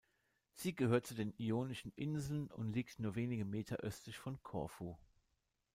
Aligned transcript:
Sie 0.55 0.75
gehört 0.75 1.05
zu 1.05 1.13
den 1.13 1.31
Ionischen 1.37 1.91
Inseln 1.95 2.49
und 2.49 2.73
liegt 2.73 2.97
nur 2.99 3.13
wenige 3.13 3.45
Meter 3.45 3.75
östlich 3.81 4.17
von 4.17 4.41
Korfu. 4.41 4.97